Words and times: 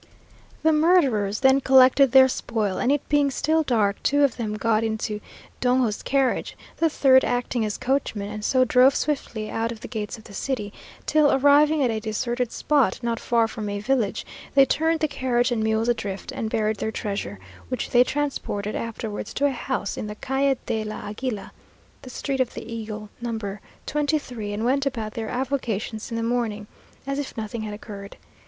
The 0.63 0.73
murderers 0.73 1.41
then 1.41 1.61
collected 1.61 2.11
their 2.11 2.27
spoil, 2.27 2.79
and 2.79 2.91
it 2.91 3.07
being 3.07 3.29
still 3.29 3.61
dark, 3.61 4.01
two 4.01 4.23
of 4.23 4.35
them 4.35 4.55
got 4.55 4.83
into 4.83 5.21
Dongo's 5.61 6.01
carriage, 6.01 6.57
the 6.77 6.89
third 6.89 7.23
acting 7.23 7.63
as 7.65 7.77
coachman, 7.77 8.27
and 8.31 8.43
so 8.43 8.65
drove 8.65 8.95
swiftly 8.95 9.51
out 9.51 9.71
of 9.71 9.81
the 9.81 9.87
gates 9.87 10.17
of 10.17 10.23
the 10.23 10.33
city, 10.33 10.73
till, 11.05 11.31
arriving 11.31 11.83
at 11.83 11.91
a 11.91 11.99
deserted 11.99 12.51
spot, 12.51 12.99
not 13.03 13.19
far 13.19 13.47
from 13.47 13.69
a 13.69 13.79
village, 13.79 14.25
they 14.55 14.65
turned 14.65 15.01
the 15.01 15.07
carriage 15.07 15.51
and 15.51 15.63
mules 15.63 15.87
adrift, 15.87 16.31
and 16.31 16.49
buried 16.49 16.77
their 16.77 16.91
treasure, 16.91 17.37
which 17.69 17.91
they 17.91 18.03
transported 18.03 18.75
afterwards 18.75 19.35
to 19.35 19.45
a 19.45 19.51
house 19.51 19.97
in 19.97 20.07
the 20.07 20.15
Calle 20.15 20.55
de 20.65 20.83
la 20.83 21.07
Aguila 21.09 21.51
(the 22.01 22.09
street 22.09 22.39
of 22.39 22.55
the 22.55 22.73
eagle), 22.73 23.11
No. 23.21 23.37
23; 23.85 24.51
and 24.51 24.65
went 24.65 24.87
about 24.87 25.13
their 25.13 25.29
avocations 25.29 26.09
in 26.09 26.17
the 26.17 26.23
morning, 26.23 26.65
as 27.05 27.19
if 27.19 27.37
nothing 27.37 27.61
had 27.61 27.73
occurred. 27.75 28.17